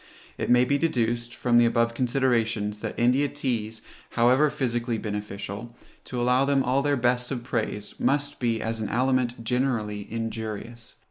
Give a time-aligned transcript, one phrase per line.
[0.35, 6.19] It may be deduced, from the above considerations, that India teas, however physically beneficial, to
[6.19, 10.95] allow them all their best of praise, must be as an aliment generally injurious.